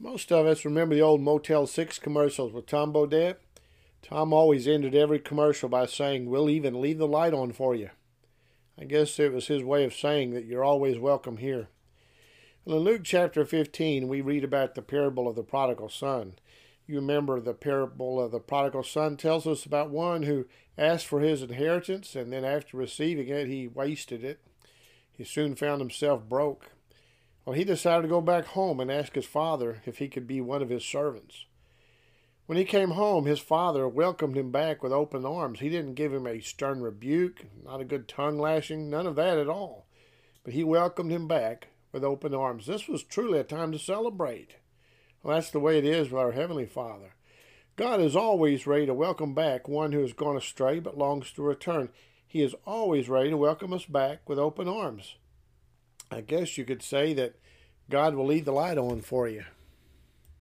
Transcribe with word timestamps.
Most 0.00 0.30
of 0.30 0.46
us 0.46 0.64
remember 0.64 0.94
the 0.94 1.02
old 1.02 1.20
Motel 1.20 1.66
6 1.66 1.98
commercials 1.98 2.52
with 2.52 2.66
Tom 2.66 2.92
Bodett. 2.92 3.36
Tom 4.00 4.32
always 4.32 4.68
ended 4.68 4.94
every 4.94 5.18
commercial 5.18 5.68
by 5.68 5.86
saying, 5.86 6.30
We'll 6.30 6.48
even 6.48 6.80
leave 6.80 6.98
the 6.98 7.06
light 7.06 7.34
on 7.34 7.52
for 7.52 7.74
you. 7.74 7.90
I 8.80 8.84
guess 8.84 9.18
it 9.18 9.32
was 9.32 9.48
his 9.48 9.64
way 9.64 9.84
of 9.84 9.92
saying 9.92 10.30
that 10.34 10.44
you're 10.44 10.62
always 10.62 11.00
welcome 11.00 11.38
here. 11.38 11.66
Well, 12.64 12.76
in 12.76 12.84
Luke 12.84 13.00
chapter 13.02 13.44
15, 13.44 14.06
we 14.06 14.20
read 14.20 14.44
about 14.44 14.76
the 14.76 14.82
parable 14.82 15.26
of 15.26 15.34
the 15.34 15.42
prodigal 15.42 15.88
son. 15.88 16.34
You 16.86 16.96
remember 16.96 17.40
the 17.40 17.52
parable 17.52 18.20
of 18.20 18.30
the 18.30 18.38
prodigal 18.38 18.84
son 18.84 19.16
tells 19.16 19.48
us 19.48 19.66
about 19.66 19.90
one 19.90 20.22
who 20.22 20.46
asked 20.78 21.06
for 21.06 21.20
his 21.20 21.42
inheritance 21.42 22.14
and 22.14 22.32
then 22.32 22.44
after 22.44 22.76
receiving 22.76 23.26
it, 23.26 23.48
he 23.48 23.66
wasted 23.66 24.22
it. 24.22 24.38
He 25.10 25.24
soon 25.24 25.56
found 25.56 25.80
himself 25.80 26.28
broke. 26.28 26.70
Well, 27.48 27.56
he 27.56 27.64
decided 27.64 28.02
to 28.02 28.08
go 28.08 28.20
back 28.20 28.44
home 28.44 28.78
and 28.78 28.92
ask 28.92 29.14
his 29.14 29.24
father 29.24 29.80
if 29.86 29.96
he 29.96 30.08
could 30.08 30.26
be 30.26 30.38
one 30.38 30.60
of 30.60 30.68
his 30.68 30.84
servants. 30.84 31.46
When 32.44 32.58
he 32.58 32.64
came 32.66 32.90
home, 32.90 33.24
his 33.24 33.38
father 33.38 33.88
welcomed 33.88 34.36
him 34.36 34.50
back 34.50 34.82
with 34.82 34.92
open 34.92 35.24
arms. 35.24 35.60
He 35.60 35.70
didn't 35.70 35.94
give 35.94 36.12
him 36.12 36.26
a 36.26 36.42
stern 36.42 36.82
rebuke, 36.82 37.46
not 37.64 37.80
a 37.80 37.86
good 37.86 38.06
tongue 38.06 38.38
lashing, 38.38 38.90
none 38.90 39.06
of 39.06 39.16
that 39.16 39.38
at 39.38 39.48
all. 39.48 39.86
But 40.44 40.52
he 40.52 40.62
welcomed 40.62 41.10
him 41.10 41.26
back 41.26 41.68
with 41.90 42.04
open 42.04 42.34
arms. 42.34 42.66
This 42.66 42.86
was 42.86 43.02
truly 43.02 43.38
a 43.38 43.44
time 43.44 43.72
to 43.72 43.78
celebrate. 43.78 44.56
Well, 45.22 45.34
that's 45.34 45.50
the 45.50 45.58
way 45.58 45.78
it 45.78 45.86
is 45.86 46.10
with 46.10 46.20
our 46.20 46.32
Heavenly 46.32 46.66
Father. 46.66 47.14
God 47.76 47.98
is 47.98 48.14
always 48.14 48.66
ready 48.66 48.84
to 48.84 48.92
welcome 48.92 49.32
back 49.32 49.66
one 49.66 49.92
who 49.92 50.00
has 50.00 50.12
gone 50.12 50.36
astray 50.36 50.80
but 50.80 50.98
longs 50.98 51.32
to 51.32 51.42
return. 51.42 51.88
He 52.26 52.42
is 52.42 52.54
always 52.66 53.08
ready 53.08 53.30
to 53.30 53.38
welcome 53.38 53.72
us 53.72 53.86
back 53.86 54.28
with 54.28 54.38
open 54.38 54.68
arms. 54.68 55.14
I 56.10 56.20
guess 56.22 56.56
you 56.56 56.64
could 56.64 56.82
say 56.82 57.12
that 57.14 57.34
God 57.90 58.14
will 58.14 58.26
leave 58.26 58.44
the 58.44 58.52
light 58.52 58.78
on 58.78 59.00
for 59.00 59.28
you. 59.28 59.44